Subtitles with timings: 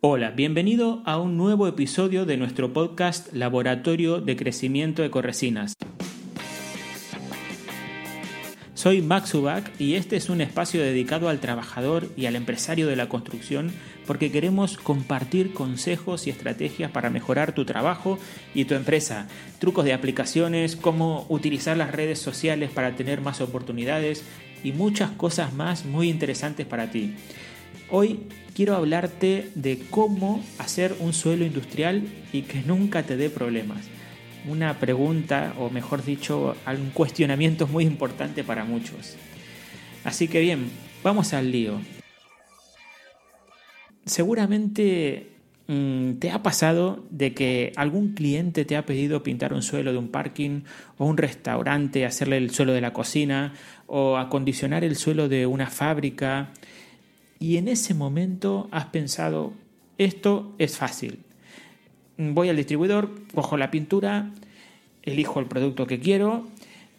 [0.00, 5.74] Hola, bienvenido a un nuevo episodio de nuestro podcast Laboratorio de Crecimiento de Corresinas.
[8.74, 12.94] Soy Max Ubach y este es un espacio dedicado al trabajador y al empresario de
[12.94, 13.72] la construcción
[14.06, 18.20] porque queremos compartir consejos y estrategias para mejorar tu trabajo
[18.54, 19.26] y tu empresa,
[19.58, 24.24] trucos de aplicaciones, cómo utilizar las redes sociales para tener más oportunidades
[24.62, 27.16] y muchas cosas más muy interesantes para ti.
[27.90, 28.20] Hoy
[28.54, 32.02] quiero hablarte de cómo hacer un suelo industrial
[32.34, 33.86] y que nunca te dé problemas.
[34.46, 39.16] Una pregunta, o mejor dicho, un cuestionamiento muy importante para muchos.
[40.04, 40.70] Así que bien,
[41.02, 41.80] vamos al lío.
[44.04, 45.30] Seguramente
[45.66, 49.98] mm, te ha pasado de que algún cliente te ha pedido pintar un suelo de
[49.98, 50.60] un parking
[50.98, 53.54] o un restaurante, hacerle el suelo de la cocina
[53.86, 56.52] o acondicionar el suelo de una fábrica
[57.38, 59.52] y en ese momento has pensado,
[59.96, 61.20] esto es fácil.
[62.16, 64.30] Voy al distribuidor, cojo la pintura,
[65.02, 66.48] elijo el producto que quiero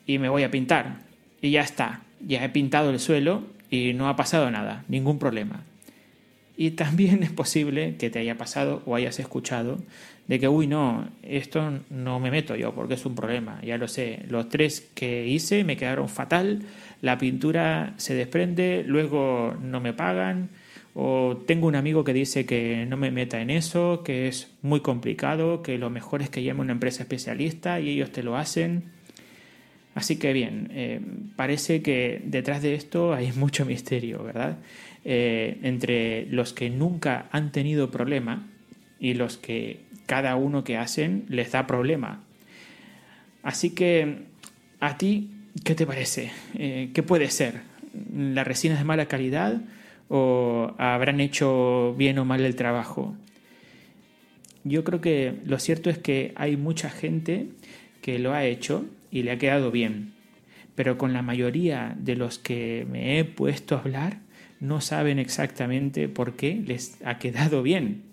[0.06, 1.02] y me voy a pintar.
[1.42, 5.64] Y ya está, ya he pintado el suelo y no ha pasado nada, ningún problema.
[6.58, 9.80] Y también es posible que te haya pasado o hayas escuchado
[10.28, 13.88] de que, uy, no, esto no me meto yo porque es un problema, ya lo
[13.88, 14.26] sé.
[14.30, 16.62] Los tres que hice me quedaron fatal,
[17.02, 20.50] la pintura se desprende, luego no me pagan,
[20.94, 24.82] o tengo un amigo que dice que no me meta en eso, que es muy
[24.82, 28.36] complicado, que lo mejor es que llame a una empresa especialista y ellos te lo
[28.36, 28.86] hacen.
[29.96, 31.00] Así que bien, eh,
[31.36, 34.58] parece que detrás de esto hay mucho misterio, ¿verdad?
[35.06, 38.48] Eh, entre los que nunca han tenido problema
[39.00, 42.24] y los que cada uno que hacen les da problema.
[43.42, 44.24] Así que,
[44.82, 45.30] ¿a ti
[45.64, 46.32] qué te parece?
[46.56, 47.62] Eh, ¿Qué puede ser?
[48.14, 49.62] ¿La resina es de mala calidad
[50.08, 53.16] o habrán hecho bien o mal el trabajo?
[54.64, 57.48] Yo creo que lo cierto es que hay mucha gente
[58.02, 60.14] que lo ha hecho y le ha quedado bien,
[60.76, 64.20] pero con la mayoría de los que me he puesto a hablar
[64.60, 68.04] no saben exactamente por qué les ha quedado bien.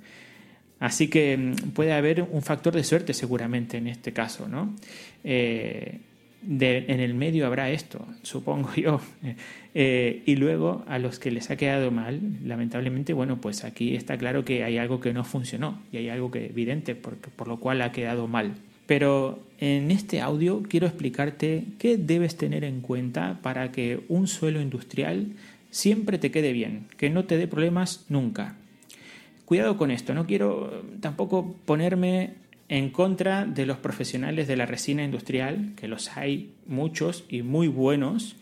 [0.79, 4.75] Así que mm, puede haber un factor de suerte seguramente en este caso, ¿no?
[5.25, 6.01] Eh,
[6.49, 9.01] en el medio habrá esto, supongo yo.
[9.79, 14.17] Eh, y luego a los que les ha quedado mal, lamentablemente, bueno, pues aquí está
[14.17, 17.61] claro que hay algo que no funcionó y hay algo que evidente por, por lo
[17.61, 18.55] cual ha quedado mal.
[18.87, 24.63] Pero en este audio quiero explicarte qué debes tener en cuenta para que un suelo
[24.63, 25.33] industrial
[25.71, 28.57] siempre te quede bien, que no te dé problemas nunca.
[29.45, 32.31] Cuidado con esto, no quiero tampoco ponerme
[32.69, 37.69] en contra de los profesionales de la resina industrial, que los hay muchos y muy
[37.69, 38.37] buenos,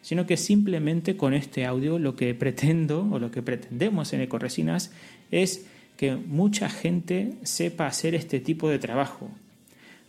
[0.00, 4.92] sino que simplemente con este audio lo que pretendo o lo que pretendemos en Ecoresinas
[5.30, 9.30] es que mucha gente sepa hacer este tipo de trabajo.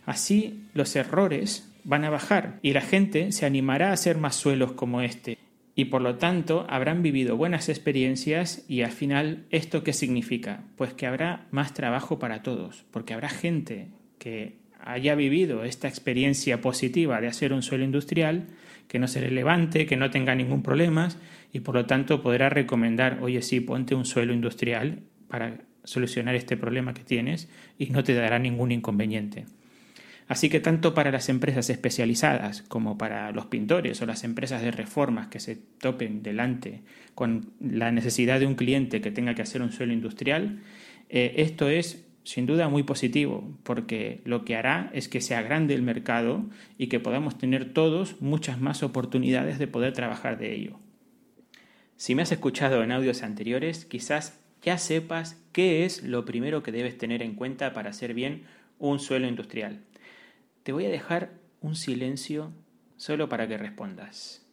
[0.06, 4.72] Así los errores van a bajar y la gente se animará a hacer más suelos
[4.72, 5.38] como este
[5.74, 10.64] y por lo tanto habrán vivido buenas experiencias y al final esto qué significa?
[10.76, 13.88] Pues que habrá más trabajo para todos, porque habrá gente
[14.18, 18.48] que haya vivido esta experiencia positiva de hacer un suelo industrial,
[18.88, 21.08] que no se le levante, que no tenga ningún problema
[21.52, 26.56] y por lo tanto podrá recomendar, oye sí, ponte un suelo industrial para solucionar este
[26.56, 27.48] problema que tienes
[27.78, 29.46] y no te dará ningún inconveniente.
[30.30, 34.70] Así que tanto para las empresas especializadas como para los pintores o las empresas de
[34.70, 36.82] reformas que se topen delante
[37.16, 40.60] con la necesidad de un cliente que tenga que hacer un suelo industrial,
[41.08, 45.74] eh, esto es sin duda muy positivo porque lo que hará es que se agrande
[45.74, 46.44] el mercado
[46.78, 50.78] y que podamos tener todos muchas más oportunidades de poder trabajar de ello.
[51.96, 56.70] Si me has escuchado en audios anteriores, quizás ya sepas qué es lo primero que
[56.70, 58.44] debes tener en cuenta para hacer bien
[58.78, 59.80] un suelo industrial.
[60.70, 61.32] Te voy a dejar
[61.62, 62.52] un silencio
[62.96, 64.46] solo para que respondas.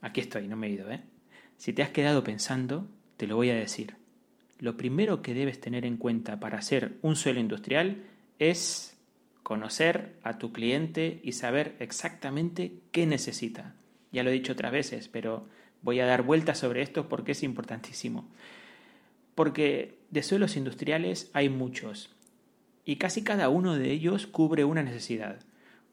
[0.00, 1.02] Aquí estoy, no me he ido, ¿eh?
[1.56, 2.86] Si te has quedado pensando,
[3.16, 3.96] te lo voy a decir.
[4.60, 8.04] Lo primero que debes tener en cuenta para hacer un suelo industrial
[8.38, 8.96] es
[9.42, 13.74] conocer a tu cliente y saber exactamente qué necesita.
[14.12, 15.48] Ya lo he dicho otras veces, pero
[15.82, 18.28] voy a dar vueltas sobre esto porque es importantísimo.
[19.34, 22.15] Porque de suelos industriales hay muchos
[22.86, 25.40] y casi cada uno de ellos cubre una necesidad.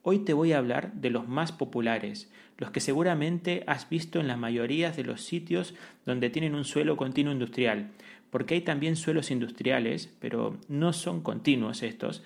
[0.03, 4.27] Hoy te voy a hablar de los más populares, los que seguramente has visto en
[4.27, 5.73] la mayoría de los sitios
[6.05, 7.89] donde tienen un suelo continuo industrial,
[8.29, 12.23] porque hay también suelos industriales, pero no son continuos estos.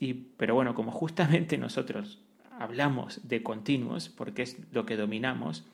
[0.00, 2.22] Y, pero bueno, como justamente nosotros
[2.58, 5.64] hablamos de continuos, porque es lo que dominamos,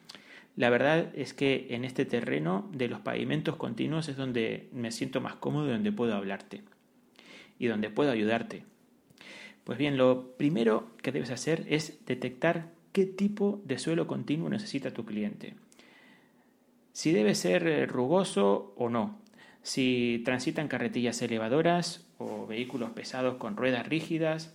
[0.56, 5.20] La verdad es que en este terreno de los pavimentos continuos es donde me siento
[5.20, 6.64] más cómodo y donde puedo hablarte
[7.60, 8.64] y donde puedo ayudarte.
[9.62, 14.92] Pues bien, lo primero que debes hacer es detectar qué tipo de suelo continuo necesita
[14.92, 15.54] tu cliente.
[16.92, 19.20] Si debe ser eh, rugoso o no,
[19.62, 24.54] si transitan carretillas elevadoras o vehículos pesados con ruedas rígidas.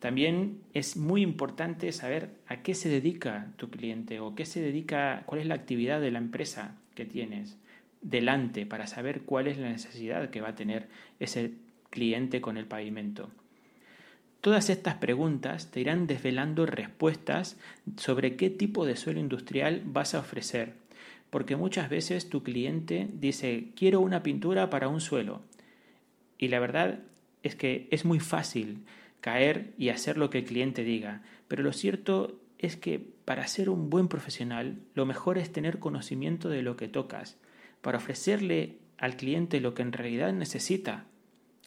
[0.00, 5.22] También es muy importante saber a qué se dedica tu cliente o qué se dedica,
[5.26, 7.56] cuál es la actividad de la empresa que tienes
[8.00, 10.88] delante para saber cuál es la necesidad que va a tener
[11.20, 11.52] ese
[11.92, 13.30] cliente con el pavimento.
[14.40, 17.56] Todas estas preguntas te irán desvelando respuestas
[17.96, 20.72] sobre qué tipo de suelo industrial vas a ofrecer,
[21.30, 25.42] porque muchas veces tu cliente dice quiero una pintura para un suelo
[26.38, 26.98] y la verdad
[27.44, 28.84] es que es muy fácil
[29.20, 33.70] caer y hacer lo que el cliente diga, pero lo cierto es que para ser
[33.70, 37.36] un buen profesional lo mejor es tener conocimiento de lo que tocas,
[37.80, 41.06] para ofrecerle al cliente lo que en realidad necesita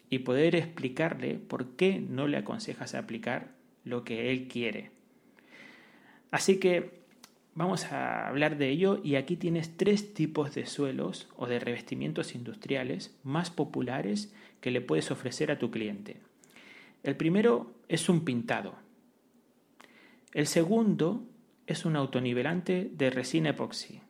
[0.09, 3.49] y poder explicarle por qué no le aconsejas aplicar
[3.83, 4.91] lo que él quiere.
[6.31, 6.91] Así que
[7.53, 12.35] vamos a hablar de ello y aquí tienes tres tipos de suelos o de revestimientos
[12.35, 16.17] industriales más populares que le puedes ofrecer a tu cliente.
[17.03, 18.75] El primero es un pintado.
[20.33, 21.23] El segundo
[21.67, 24.01] es un autonivelante de resina epoxi.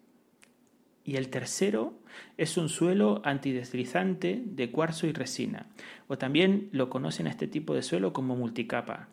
[1.05, 1.93] Y el tercero
[2.37, 5.67] es un suelo antideslizante de cuarzo y resina,
[6.07, 9.07] o también lo conocen a este tipo de suelo como multicapa.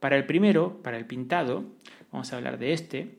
[0.00, 1.64] Para el primero, para el pintado,
[2.10, 3.18] vamos a hablar de este,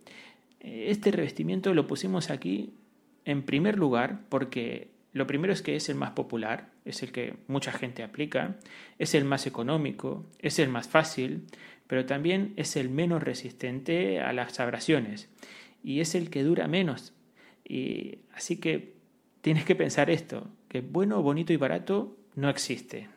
[0.59, 2.73] eh, este revestimiento lo pusimos aquí
[3.25, 7.35] en primer lugar porque lo primero es que es el más popular, es el que
[7.47, 8.57] mucha gente aplica,
[8.97, 11.45] es el más económico, es el más fácil,
[11.87, 15.29] pero también es el menos resistente a las abrasiones
[15.83, 17.13] y es el que dura menos.
[17.69, 18.95] Y así que
[19.41, 23.07] tienes que pensar esto, que bueno, bonito y barato no existe.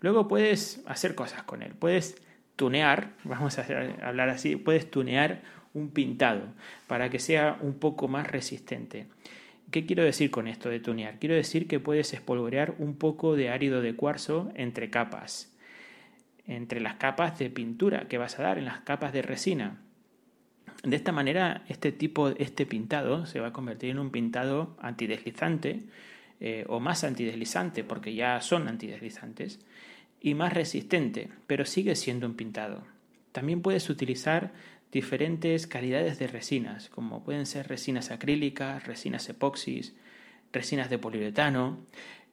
[0.00, 2.20] Luego puedes hacer cosas con él, puedes
[2.56, 3.66] tunear, vamos a
[4.02, 5.42] hablar así, puedes tunear
[5.74, 6.42] un pintado
[6.86, 9.06] para que sea un poco más resistente.
[9.70, 11.18] ¿Qué quiero decir con esto de tunear?
[11.18, 15.54] Quiero decir que puedes espolvorear un poco de árido de cuarzo entre capas,
[16.46, 19.80] entre las capas de pintura que vas a dar, en las capas de resina.
[20.82, 25.82] De esta manera, este tipo, este pintado se va a convertir en un pintado antideslizante
[26.40, 29.60] eh, o más antideslizante, porque ya son antideslizantes,
[30.22, 32.82] y más resistente, pero sigue siendo un pintado.
[33.32, 34.52] También puedes utilizar
[34.90, 39.94] diferentes calidades de resinas, como pueden ser resinas acrílicas, resinas epoxis,
[40.52, 41.78] resinas de poliuretano,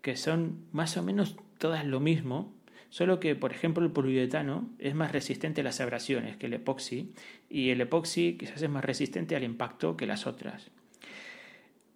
[0.01, 2.53] que son más o menos todas lo mismo,
[2.89, 7.13] solo que, por ejemplo, el poliuretano es más resistente a las abrasiones que el epoxi,
[7.49, 10.71] y el epoxi quizás es más resistente al impacto que las otras.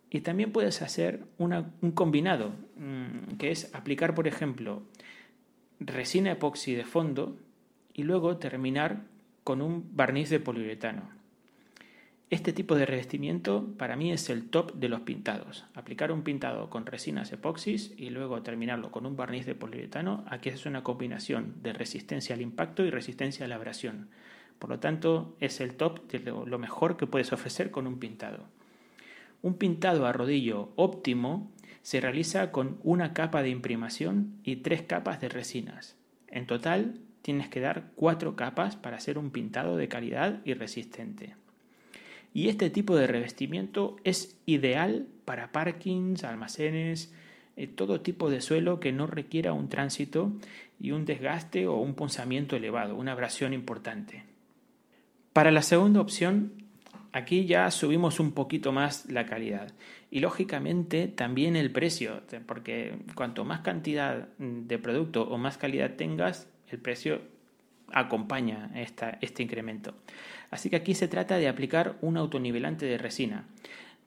[0.09, 4.83] Y también puedes hacer un combinado, mm, que es aplicar, por ejemplo,
[5.79, 7.37] resina epoxi de fondo
[7.93, 9.03] y luego terminar
[9.43, 11.20] con un barniz de poliuretano.
[12.31, 15.65] Este tipo de revestimiento para mí es el top de los pintados.
[15.73, 20.47] Aplicar un pintado con resinas epoxis y luego terminarlo con un barniz de poliuretano, aquí
[20.47, 24.07] es una combinación de resistencia al impacto y resistencia a la abrasión.
[24.59, 28.45] Por lo tanto, es el top de lo mejor que puedes ofrecer con un pintado.
[29.41, 31.51] Un pintado a rodillo óptimo
[31.81, 35.97] se realiza con una capa de imprimación y tres capas de resinas.
[36.29, 41.40] En total, tienes que dar cuatro capas para hacer un pintado de calidad y resistente.
[42.33, 47.13] Y este tipo de revestimiento es ideal para parkings, almacenes,
[47.57, 50.31] eh, todo tipo de suelo que no requiera un tránsito
[50.79, 54.23] y un desgaste o un punzamiento elevado, una abrasión importante.
[55.33, 56.61] Para la segunda opción
[57.13, 59.73] Aquí ya subimos un poquito más la calidad
[60.09, 66.49] y lógicamente también el precio, porque cuanto más cantidad de producto o más calidad tengas,
[66.69, 67.21] el precio
[67.91, 69.93] acompaña este incremento.
[70.51, 73.47] Así que aquí se trata de aplicar un autonivelante de resina,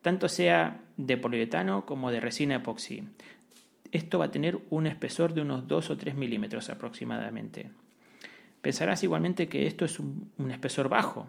[0.02, 3.02] tanto sea de poliuretano como de resina epoxi.
[3.90, 7.70] Esto va a tener un espesor de unos 2 o 3 milímetros aproximadamente.
[8.60, 11.28] Pensarás igualmente que esto es un espesor bajo,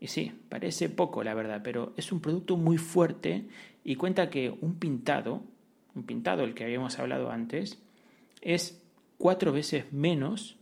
[0.00, 3.44] y sí, parece poco la verdad, pero es un producto muy fuerte
[3.84, 5.42] y cuenta que un pintado,
[5.94, 7.78] un pintado el que habíamos hablado antes,
[8.40, 8.82] es
[9.18, 10.56] cuatro veces menos,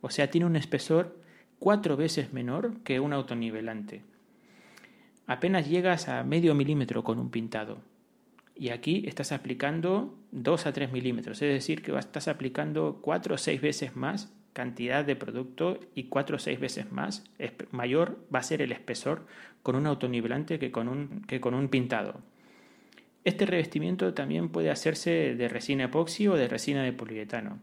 [0.00, 1.18] o sea, tiene un espesor
[1.64, 4.02] cuatro veces menor que un autonivelante.
[5.26, 7.78] Apenas llegas a medio milímetro con un pintado.
[8.54, 13.38] Y aquí estás aplicando 2 a 3 milímetros, es decir, que estás aplicando cuatro o
[13.38, 17.24] seis veces más cantidad de producto y cuatro o seis veces más
[17.70, 19.26] mayor va a ser el espesor
[19.62, 22.20] con un autonivelante que con un, que con un pintado.
[23.24, 27.58] Este revestimiento también puede hacerse de resina epoxi o de resina de poliuretano.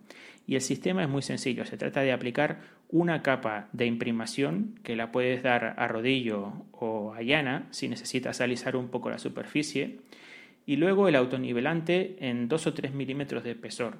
[0.48, 1.65] Y el sistema es muy sencillo.
[1.65, 7.13] Se trata de aplicar una capa de imprimación que la puedes dar a rodillo o
[7.13, 10.00] a llana si necesitas alisar un poco la superficie.
[10.65, 13.98] Y luego el autonivelante en 2 o 3 milímetros de espesor.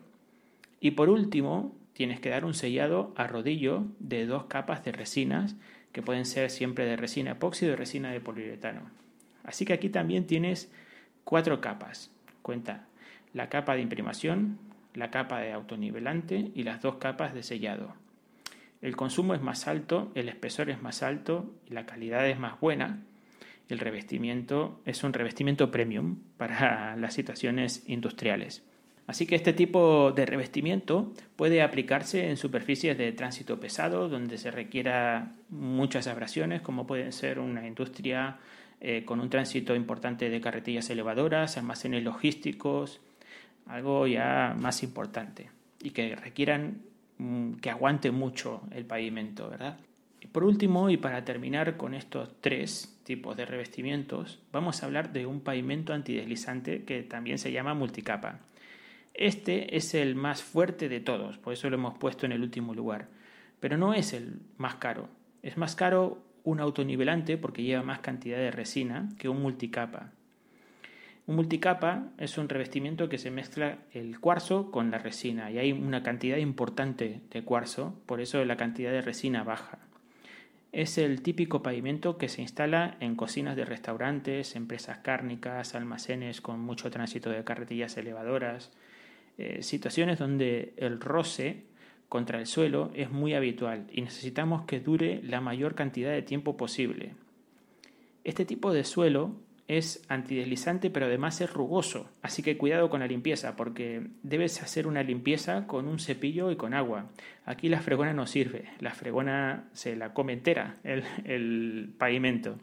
[0.80, 5.56] Y por último, tienes que dar un sellado a rodillo de dos capas de resinas
[5.92, 8.82] que pueden ser siempre de resina epoxi o de resina de poliuretano.
[9.44, 10.72] Así que aquí también tienes
[11.24, 12.12] cuatro capas.
[12.42, 12.86] Cuenta
[13.34, 14.60] la capa de imprimación,
[14.94, 17.94] la capa de autonivelante y las dos capas de sellado.
[18.82, 22.60] El consumo es más alto, el espesor es más alto y la calidad es más
[22.60, 23.04] buena.
[23.70, 28.64] El revestimiento es un revestimiento premium para las situaciones industriales.
[29.08, 34.52] Así que este tipo de revestimiento puede aplicarse en superficies de tránsito pesado donde se
[34.52, 38.38] requiera muchas abrasiones, como puede ser una industria
[38.84, 43.00] eh, con un tránsito importante de carretillas elevadoras, almacenes logísticos,
[43.68, 46.82] algo ya más importante y que requieran
[47.20, 49.78] mm, que aguante mucho el pavimento, ¿verdad?
[50.32, 55.28] Por último, y para terminar con estos tres tipos de revestimientos, vamos a hablar de
[55.28, 58.40] un pavimento antideslizante que también se llama multicapa.
[59.14, 62.74] Este es el más fuerte de todos, por eso lo hemos puesto en el último
[62.74, 63.10] lugar,
[63.60, 65.08] pero no es el más caro.
[65.44, 70.12] Es más caro un autonivelante porque lleva más cantidad de resina que un multicapa.
[71.28, 75.72] Un multicapa es un revestimiento que se mezcla el cuarzo con la resina y hay
[75.72, 79.80] una cantidad importante de cuarzo, por eso la cantidad de resina baja.
[80.72, 86.60] Es el típico pavimento que se instala en cocinas de restaurantes, empresas cárnicas, almacenes con
[86.62, 88.72] mucho tránsito de carretillas elevadoras,
[89.38, 91.64] eh, situaciones donde el roce
[92.12, 96.58] contra el suelo es muy habitual y necesitamos que dure la mayor cantidad de tiempo
[96.58, 97.14] posible.
[98.26, 99.38] Este tipo de suelo
[99.70, 104.88] es antideslizante pero además es rugoso, así que cuidado con la limpieza porque debes hacer
[104.88, 107.12] una limpieza con un cepillo y con agua.
[107.46, 112.58] Aquí la fregona no sirve, la fregona se la come entera el, el pavimento.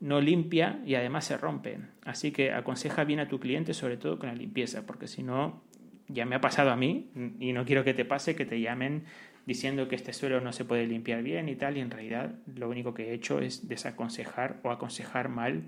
[0.00, 4.18] No limpia y además se rompe, así que aconseja bien a tu cliente sobre todo
[4.18, 5.62] con la limpieza porque si no
[6.08, 9.04] ya me ha pasado a mí y no quiero que te pase que te llamen
[9.46, 12.68] diciendo que este suelo no se puede limpiar bien y tal, y en realidad lo
[12.68, 15.64] único que he hecho es desaconsejar o aconsejar mal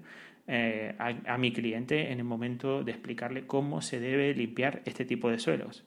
[0.48, 5.28] eh, a, mi cliente en el momento de explicarle cómo se debe limpiar este tipo
[5.30, 5.84] de suelos.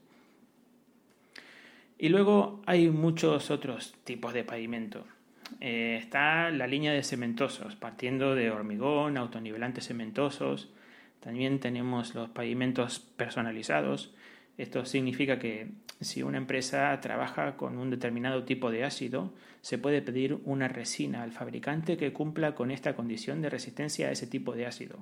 [1.97, 5.05] Y luego hay muchos otros tipos de pavimento.
[5.59, 10.69] Eh, está la línea de cementosos, partiendo de hormigón, autonivelantes cementosos.
[11.19, 14.13] También tenemos los pavimentos personalizados,
[14.59, 15.69] esto significa que
[16.01, 21.23] si una empresa trabaja con un determinado tipo de ácido, se puede pedir una resina
[21.23, 24.99] al fabricante que cumpla con esta condición de resistencia a ese tipo de ácido.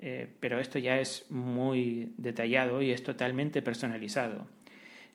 [0.00, 4.46] Eh, pero esto ya es muy detallado y es totalmente personalizado.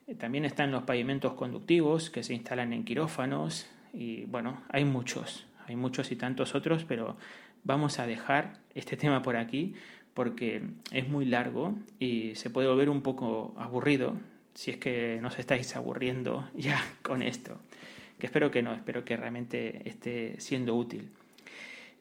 [0.05, 5.47] Eh, también están los pavimentos conductivos que se instalan en quirófanos y bueno, hay muchos,
[5.65, 7.17] hay muchos y tantos otros, pero
[7.63, 9.73] vamos a dejar este tema por aquí
[10.13, 10.61] porque
[10.91, 14.17] es muy largo y se puede volver un poco aburrido
[14.53, 17.57] si es que nos estáis aburriendo ya con esto.
[18.17, 21.09] Que espero que no, espero que realmente esté siendo útil.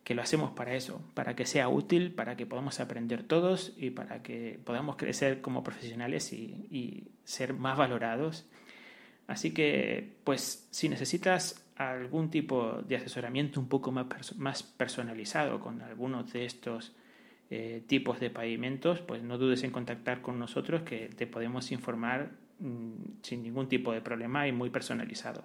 [0.02, 3.90] Que lo hacemos para eso, para que sea útil, para que podamos aprender todos y
[3.90, 8.46] para que podamos crecer como profesionales y, ser más valorados.
[9.28, 15.82] Así que, pues, si necesitas algún tipo de asesoramiento un poco más, más personalizado con
[15.82, 16.96] algunos de estos
[17.50, 22.32] eh, tipos de pavimentos, pues no dudes en contactar con nosotros que te podemos informar
[22.60, 25.44] mm, sin ningún tipo de problema y muy personalizado.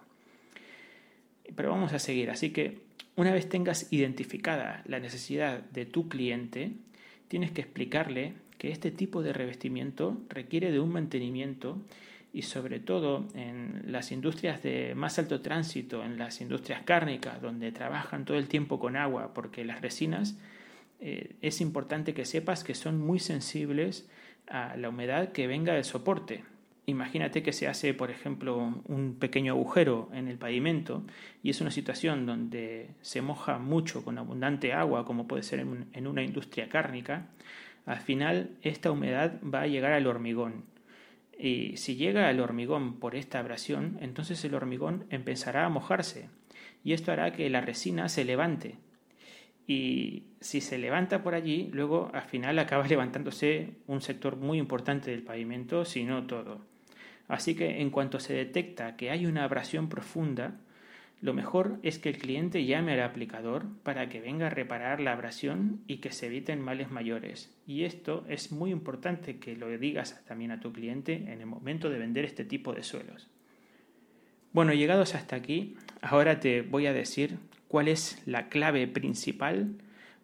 [1.55, 2.79] Pero vamos a seguir, así que
[3.15, 6.71] una vez tengas identificada la necesidad de tu cliente,
[7.27, 11.77] tienes que explicarle que este tipo de revestimiento requiere de un mantenimiento
[12.33, 17.71] y sobre todo en las industrias de más alto tránsito, en las industrias cárnicas, donde
[17.71, 20.35] trabajan todo el tiempo con agua, porque las resinas
[20.99, 24.09] eh, es importante que sepas que son muy sensibles
[24.47, 26.43] a la humedad que venga del soporte.
[26.85, 31.05] Imagínate que se hace, por ejemplo, un pequeño agujero en el pavimento
[31.41, 36.07] y es una situación donde se moja mucho con abundante agua, como puede ser en
[36.07, 37.29] una industria cárnica.
[37.85, 40.65] Al final, esta humedad va a llegar al hormigón.
[41.37, 46.29] Y si llega al hormigón por esta abrasión, entonces el hormigón empezará a mojarse.
[46.83, 48.75] Y esto hará que la resina se levante,
[49.67, 55.11] y si se levanta por allí, luego al final acaba levantándose un sector muy importante
[55.11, 56.61] del pavimento, si no todo.
[57.27, 60.59] Así que en cuanto se detecta que hay una abrasión profunda,
[61.21, 65.13] lo mejor es que el cliente llame al aplicador para que venga a reparar la
[65.13, 67.55] abrasión y que se eviten males mayores.
[67.65, 71.89] Y esto es muy importante que lo digas también a tu cliente en el momento
[71.89, 73.29] de vender este tipo de suelos.
[74.51, 77.37] Bueno, llegados hasta aquí, ahora te voy a decir
[77.73, 79.73] cuál es la clave principal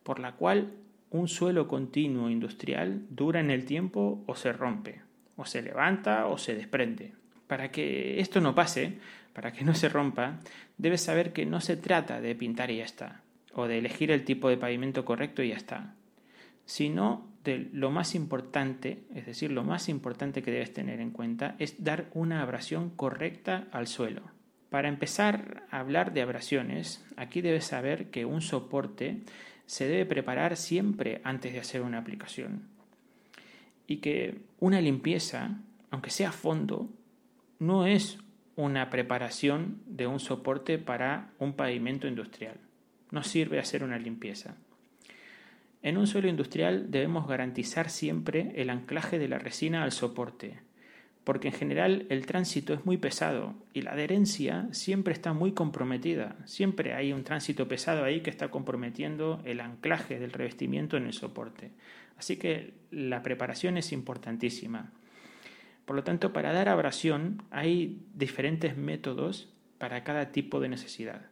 [0.03, 0.71] por la cual
[1.09, 5.01] un suelo continuo industrial dura en el tiempo o se rompe,
[5.35, 7.13] o se levanta o se desprende.
[7.47, 8.99] Para que esto no pase,
[9.33, 10.37] para que no se rompa,
[10.77, 14.25] debes saber que no se trata de pintar y ya está, o de elegir el
[14.25, 15.95] tipo de pavimento correcto y ya está,
[16.65, 21.55] sino de lo más importante, es decir, lo más importante que debes tener en cuenta
[21.57, 24.21] es dar una abrasión correcta al suelo.
[24.69, 29.21] Para empezar a hablar de abrasiones, aquí debes saber que un soporte
[29.65, 32.67] se debe preparar siempre antes de hacer una aplicación
[33.87, 35.57] y que una limpieza,
[35.89, 36.89] aunque sea a fondo,
[37.57, 38.19] no es
[38.55, 42.57] una preparación de un soporte para un pavimento industrial.
[43.09, 44.55] No sirve hacer una limpieza.
[45.81, 50.59] En un suelo industrial debemos garantizar siempre el anclaje de la resina al soporte,
[51.23, 56.35] porque en general el tránsito es muy pesado y la adherencia siempre está muy comprometida.
[56.45, 61.13] Siempre hay un tránsito pesado ahí que está comprometiendo el anclaje del revestimiento en el
[61.13, 61.71] soporte.
[62.17, 64.91] Así que la preparación es importantísima.
[65.85, 71.27] Por lo tanto, para dar abrasión hay diferentes métodos para cada tipo de necesidad.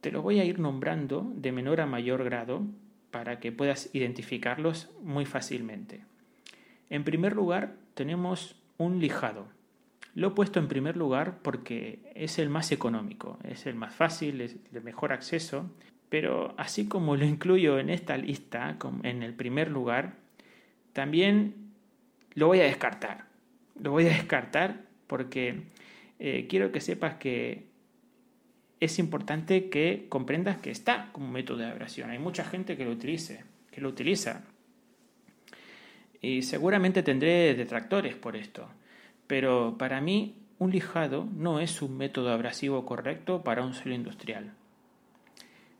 [0.00, 2.62] Te los voy a ir nombrando de menor a mayor grado
[3.10, 6.04] para que puedas identificarlos muy fácilmente.
[6.90, 9.46] En primer lugar, tenemos un lijado.
[10.14, 14.40] Lo he puesto en primer lugar porque es el más económico, es el más fácil,
[14.40, 15.70] es el mejor acceso,
[16.08, 20.14] pero así como lo incluyo en esta lista, en el primer lugar,
[20.92, 21.72] también
[22.34, 23.26] lo voy a descartar.
[23.80, 25.62] Lo voy a descartar porque
[26.18, 27.68] eh, quiero que sepas que
[28.80, 32.10] es importante que comprendas que está como método de abrasión.
[32.10, 34.44] Hay mucha gente que lo utilice, que lo utiliza.
[36.20, 38.68] Y seguramente tendré detractores por esto.
[39.26, 44.52] Pero para mí, un lijado no es un método abrasivo correcto para un suelo industrial.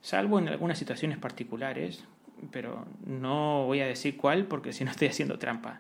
[0.00, 2.04] Salvo en algunas situaciones particulares,
[2.52, 5.78] pero no voy a decir cuál porque si no estoy haciendo trampa.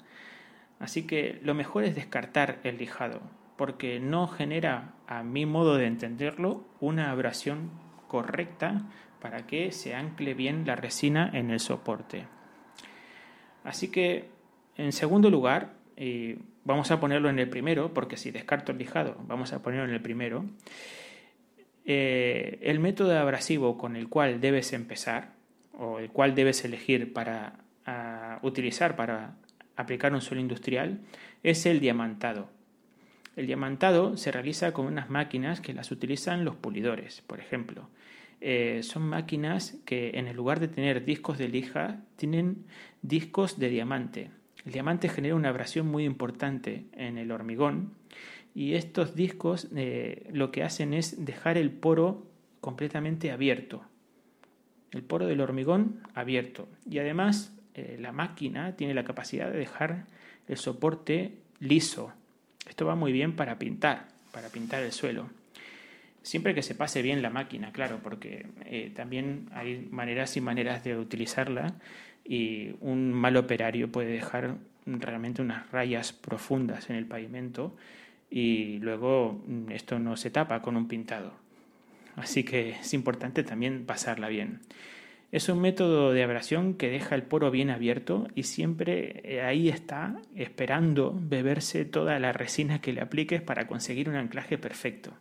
[0.80, 3.20] Así que lo mejor es descartar el lijado,
[3.56, 7.70] porque no genera, a mi modo de entenderlo, una abrasión
[8.06, 8.82] correcta
[9.20, 12.26] para que se ancle bien la resina en el soporte.
[13.64, 14.30] Así que,
[14.78, 19.16] en segundo lugar, y vamos a ponerlo en el primero, porque si descarto el lijado,
[19.26, 20.46] vamos a ponerlo en el primero,
[21.84, 25.32] eh, el método abrasivo con el cual debes empezar,
[25.72, 27.60] o el cual debes elegir para
[28.42, 29.36] utilizar para
[29.76, 31.00] aplicar un suelo industrial
[31.42, 32.50] es el diamantado.
[33.36, 37.88] El diamantado se realiza con unas máquinas que las utilizan los pulidores, por ejemplo.
[38.40, 42.66] Eh, son máquinas que en lugar de tener discos de lija, tienen
[43.02, 44.30] discos de diamante.
[44.64, 47.92] El diamante genera una abrasión muy importante en el hormigón
[48.54, 52.26] y estos discos eh, lo que hacen es dejar el poro
[52.60, 53.84] completamente abierto.
[54.90, 56.68] El poro del hormigón abierto.
[56.90, 60.06] Y además eh, la máquina tiene la capacidad de dejar
[60.48, 62.12] el soporte liso.
[62.68, 65.30] Esto va muy bien para pintar, para pintar el suelo.
[66.22, 70.84] Siempre que se pase bien la máquina, claro, porque eh, también hay maneras y maneras
[70.84, 71.74] de utilizarla
[72.28, 77.74] y un mal operario puede dejar realmente unas rayas profundas en el pavimento
[78.30, 81.32] y luego mm, esto no se tapa con un pintado.
[82.16, 84.60] Así que es importante también pasarla bien.
[85.30, 89.68] Es un método de abrasión que deja el poro bien abierto y siempre eh, ahí
[89.68, 95.12] está esperando beberse toda la resina que le apliques para conseguir un anclaje perfecto.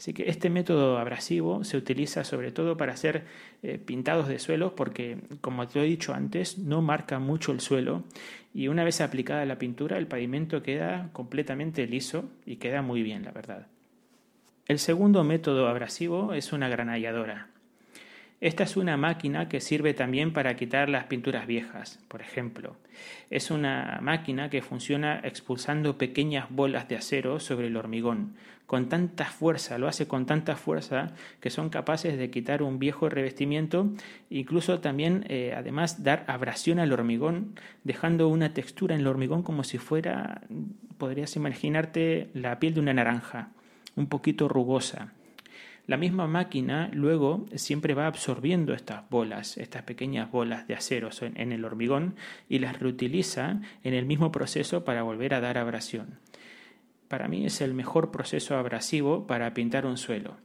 [0.00, 3.26] Así que este método abrasivo se utiliza sobre todo para hacer
[3.62, 8.04] eh, pintados de suelos porque, como te he dicho antes, no marca mucho el suelo
[8.54, 13.26] y una vez aplicada la pintura el pavimento queda completamente liso y queda muy bien,
[13.26, 13.66] la verdad.
[14.64, 17.50] El segundo método abrasivo es una granalladora.
[18.40, 22.74] Esta es una máquina que sirve también para quitar las pinturas viejas, por ejemplo.
[23.28, 29.26] Es una máquina que funciona expulsando pequeñas bolas de acero sobre el hormigón, con tanta
[29.26, 33.90] fuerza, lo hace con tanta fuerza que son capaces de quitar un viejo revestimiento,
[34.30, 39.64] incluso también, eh, además, dar abrasión al hormigón, dejando una textura en el hormigón como
[39.64, 40.40] si fuera,
[40.96, 43.50] podrías imaginarte, la piel de una naranja,
[43.96, 45.12] un poquito rugosa.
[45.86, 51.52] La misma máquina luego siempre va absorbiendo estas bolas, estas pequeñas bolas de acero en
[51.52, 52.14] el hormigón
[52.48, 56.18] y las reutiliza en el mismo proceso para volver a dar abrasión.
[57.08, 60.36] para mí es el mejor proceso abrasivo para pintar un suelo.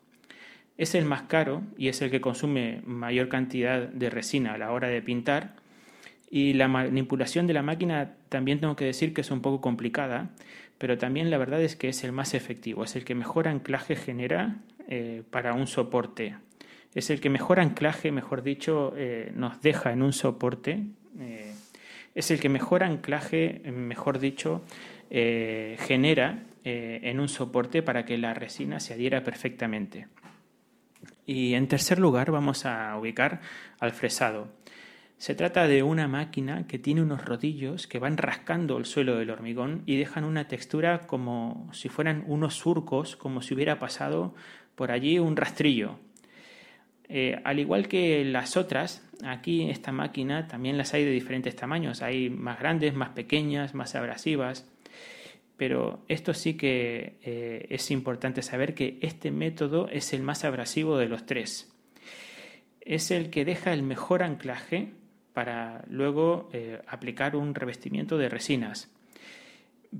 [0.78, 4.71] Es el más caro y es el que consume mayor cantidad de resina a la
[4.71, 5.56] hora de pintar.
[6.30, 10.32] Y la manipulación de la máquina también tengo que decir que es un poco complicada,
[10.78, 13.95] pero también la verdad es que es el más efectivo, es el que mejor anclaje
[13.95, 16.36] genera eh, para un soporte.
[16.93, 20.84] Es el que mejor anclaje, mejor dicho, eh, nos deja en un soporte.
[21.19, 21.54] Eh,
[22.13, 24.63] es el que mejor anclaje, mejor dicho,
[25.10, 30.08] genera en un soporte para que la resina se adhiera perfectamente.
[31.26, 33.41] Y en tercer lugar vamos a ubicar
[33.80, 34.48] al fresado.
[35.17, 39.30] Se trata de una máquina que tiene unos rodillos que van rascando el suelo del
[39.30, 44.36] hormigón y dejan una textura como si fueran unos surcos, como si hubiera pasado
[44.76, 45.98] por allí un rastrillo.
[47.08, 52.02] Eh, al igual que las otras, aquí esta máquina también las hay de diferentes tamaños.
[52.02, 54.68] Hay más grandes, más pequeñas, más abrasivas.
[55.58, 60.98] Pero esto sí que eh, es importante saber que este método es el más abrasivo
[60.98, 61.72] de los tres.
[62.82, 64.92] Es el que deja el mejor anclaje
[65.34, 68.92] para luego eh, aplicar un revestimiento de resinas.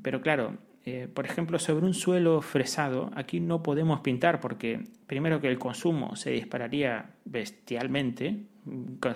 [0.02, 5.42] Pero claro, eh, por ejemplo, sobre un suelo fresado, aquí no podemos pintar porque primero
[5.42, 8.44] que el consumo se dispararía bestialmente,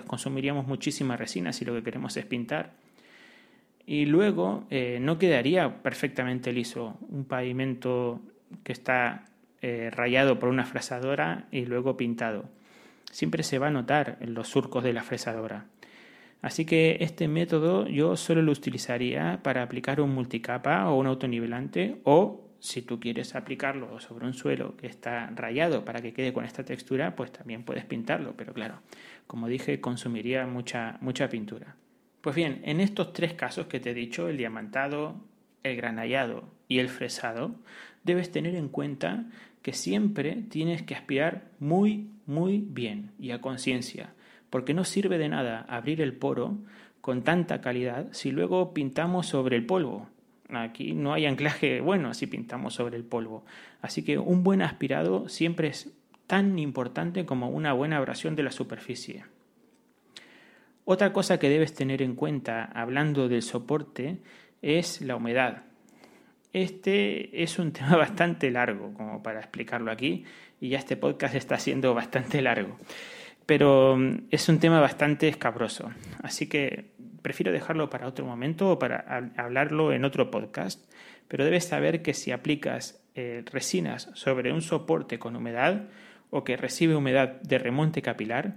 [0.06, 2.72] consumiríamos muchísima resina si lo que queremos es pintar,
[3.86, 8.20] y luego eh, no quedaría perfectamente liso un pavimento
[8.62, 9.26] que está
[9.90, 12.46] rayado por una fresadora y luego pintado.
[13.10, 15.66] Siempre se va a notar en los surcos de la fresadora.
[16.42, 22.00] Así que este método yo solo lo utilizaría para aplicar un multicapa o un autonivelante
[22.04, 26.44] o si tú quieres aplicarlo sobre un suelo que está rayado para que quede con
[26.44, 28.80] esta textura, pues también puedes pintarlo, pero claro,
[29.26, 31.76] como dije, consumiría mucha, mucha pintura.
[32.20, 35.16] Pues bien, en estos tres casos que te he dicho, el diamantado,
[35.62, 37.54] el granallado y el fresado,
[38.04, 39.24] debes tener en cuenta
[39.62, 44.12] que siempre tienes que aspirar muy, muy bien y a conciencia
[44.50, 46.58] porque no sirve de nada abrir el poro
[47.00, 50.08] con tanta calidad si luego pintamos sobre el polvo.
[50.50, 53.44] Aquí no hay anclaje bueno si pintamos sobre el polvo.
[53.80, 55.92] Así que un buen aspirado siempre es
[56.26, 59.24] tan importante como una buena abrasión de la superficie.
[60.84, 64.18] Otra cosa que debes tener en cuenta hablando del soporte
[64.60, 65.62] es la humedad.
[66.52, 70.24] Este es un tema bastante largo como para explicarlo aquí
[70.60, 72.76] y ya este podcast está siendo bastante largo
[73.46, 75.90] pero mm, es un tema bastante escabroso.
[76.22, 80.84] Así que prefiero dejarlo para otro momento o para hablarlo en otro podcast.
[81.28, 85.88] Pero debes saber que si aplicas eh, resinas sobre un soporte con humedad
[86.30, 88.56] o que recibe humedad de remonte capilar,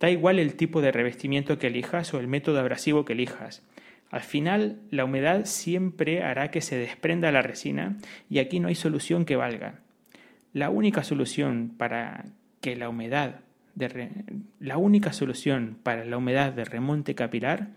[0.00, 3.62] da igual el tipo de revestimiento que elijas o el método abrasivo que elijas.
[4.10, 7.96] Al final, la humedad siempre hará que se desprenda la resina
[8.30, 9.80] y aquí no hay solución que valga.
[10.52, 12.26] La única solución para
[12.60, 13.40] que la humedad
[14.60, 17.68] la única solución para la humedad de remonte capilar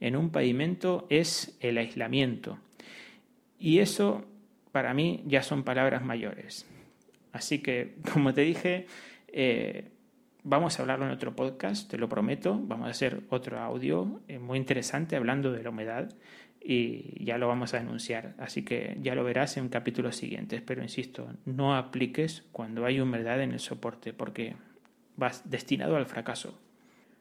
[0.00, 2.58] en un pavimento es el aislamiento.
[3.58, 4.24] Y eso
[4.72, 6.66] para mí ya son palabras mayores.
[7.32, 8.86] Así que, como te dije,
[9.28, 9.90] eh,
[10.42, 12.58] vamos a hablarlo en otro podcast, te lo prometo.
[12.60, 16.12] Vamos a hacer otro audio eh, muy interesante hablando de la humedad
[16.60, 18.34] y ya lo vamos a anunciar.
[18.38, 20.62] Así que ya lo verás en capítulos siguientes.
[20.62, 24.56] Pero insisto, no apliques cuando hay humedad en el soporte porque
[25.44, 26.58] destinado al fracaso.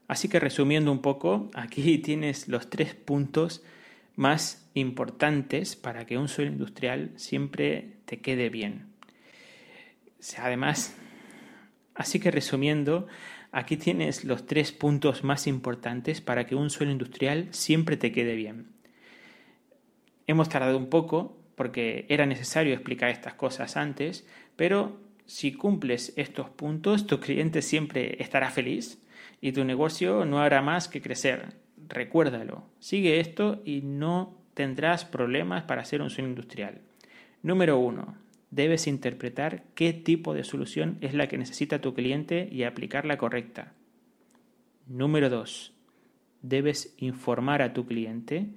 [0.08, 3.64] Así que resumiendo un poco, aquí tienes los tres puntos
[4.16, 8.88] más importantes para que un suelo industrial siempre te quede bien.
[10.38, 10.96] Además,
[11.96, 13.08] así que resumiendo,
[13.52, 18.36] aquí tienes los tres puntos más importantes para que un suelo industrial siempre te quede
[18.36, 18.68] bien.
[20.28, 26.50] Hemos tardado un poco porque era necesario explicar estas cosas antes, pero si cumples estos
[26.50, 29.02] puntos, tu cliente siempre estará feliz
[29.40, 31.54] y tu negocio no hará más que crecer.
[31.88, 36.82] Recuérdalo, sigue esto y no tendrás problemas para hacer un sueño industrial.
[37.44, 38.16] Número uno,
[38.52, 43.74] debes interpretar qué tipo de solución es la que necesita tu cliente y aplicarla correcta.
[44.88, 45.74] Número dos,
[46.42, 48.48] debes informar a tu cliente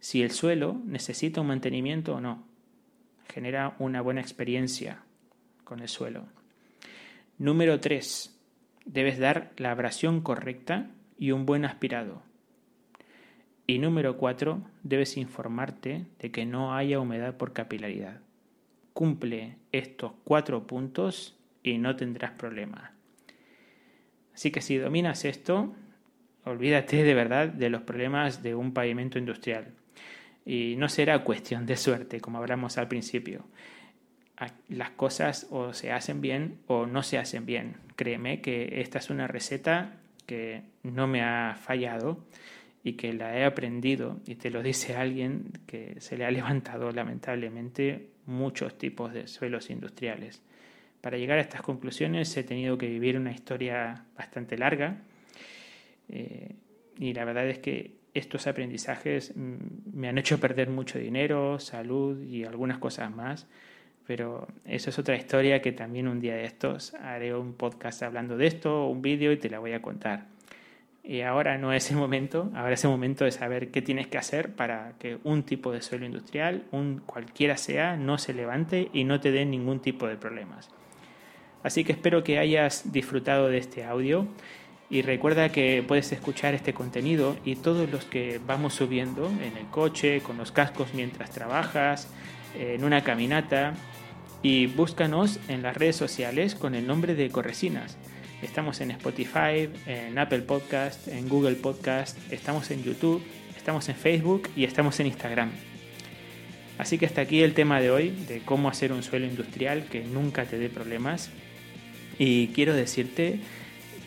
[0.00, 2.44] si el suelo necesita un mantenimiento o no.
[3.28, 5.04] Genera una buena experiencia
[5.80, 6.26] el suelo.
[7.38, 8.38] Número 3.
[8.84, 12.22] Debes dar la abrasión correcta y un buen aspirado.
[13.66, 14.62] Y número 4.
[14.82, 18.20] Debes informarte de que no haya humedad por capilaridad.
[18.92, 22.90] Cumple estos cuatro puntos y no tendrás problemas.
[24.34, 25.74] Así que si dominas esto,
[26.44, 29.74] olvídate de verdad de los problemas de un pavimento industrial.
[30.44, 33.44] Y no será cuestión de suerte, como hablamos al principio.
[34.68, 37.76] Las cosas o se hacen bien o no se hacen bien.
[37.96, 42.24] Créeme que esta es una receta que no me ha fallado
[42.84, 46.90] y que la he aprendido, y te lo dice alguien que se le ha levantado
[46.90, 50.42] lamentablemente muchos tipos de suelos industriales.
[51.00, 55.02] Para llegar a estas conclusiones he tenido que vivir una historia bastante larga
[56.08, 56.54] eh,
[56.98, 59.54] y la verdad es que estos aprendizajes mm,
[59.94, 63.48] me han hecho perder mucho dinero, salud y algunas cosas más,
[64.14, 68.36] pero eso es otra historia que también un día de estos haré un podcast hablando
[68.36, 70.26] de esto, un vídeo y te la voy a contar.
[71.02, 74.18] Y ahora no es el momento, ahora es el momento de saber qué tienes que
[74.18, 79.04] hacer para que un tipo de suelo industrial, un cualquiera sea, no se levante y
[79.04, 80.68] no te dé ningún tipo de problemas.
[81.62, 84.26] Así que espero que hayas disfrutado de este audio
[84.90, 89.68] y recuerda que puedes escuchar este contenido y todos los que vamos subiendo en el
[89.70, 92.12] coche, con los cascos mientras trabajas,
[92.58, 93.74] en una caminata
[94.42, 97.96] y búscanos en las redes sociales con el nombre de Corresinas.
[98.42, 103.22] Estamos en Spotify, en Apple Podcast, en Google Podcast, estamos en YouTube,
[103.56, 105.52] estamos en Facebook y estamos en Instagram.
[106.76, 110.02] Así que hasta aquí el tema de hoy, de cómo hacer un suelo industrial que
[110.02, 111.30] nunca te dé problemas.
[112.18, 113.38] Y quiero decirte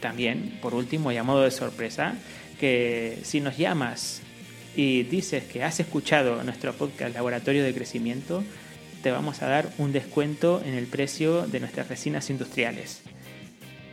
[0.02, 2.16] también, por último y a modo de sorpresa,
[2.60, 4.22] que si nos llamas
[4.76, 8.44] y dices que has escuchado nuestro podcast Laboratorio de Crecimiento,
[9.06, 13.04] te vamos a dar un descuento en el precio de nuestras resinas industriales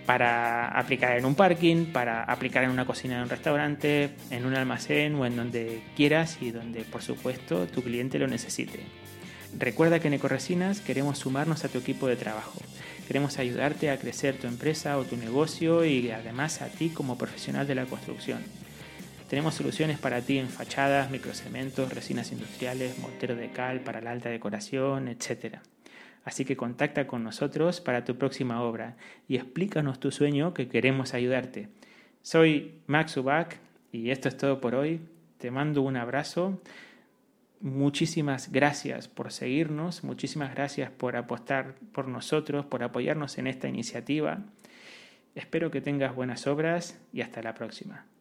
[0.07, 4.55] para aplicar en un parking, para aplicar en una cocina de un restaurante, en un
[4.55, 8.81] almacén o en donde quieras y donde por supuesto tu cliente lo necesite.
[9.59, 12.59] Recuerda que en Ecoresinas queremos sumarnos a tu equipo de trabajo.
[13.07, 17.66] Queremos ayudarte a crecer tu empresa o tu negocio y además a ti como profesional
[17.66, 18.40] de la construcción.
[19.32, 24.28] Tenemos soluciones para ti en fachadas, microcementos, resinas industriales, mortero de cal para la alta
[24.28, 25.56] decoración, etc.
[26.22, 31.14] Así que contacta con nosotros para tu próxima obra y explícanos tu sueño que queremos
[31.14, 31.70] ayudarte.
[32.20, 33.54] Soy Max Ubach
[33.90, 35.00] y esto es todo por hoy.
[35.38, 36.60] Te mando un abrazo.
[37.62, 44.40] Muchísimas gracias por seguirnos, muchísimas gracias por apostar por nosotros, por apoyarnos en esta iniciativa.
[45.34, 48.12] Espero que tengas buenas obras y hasta la próxima.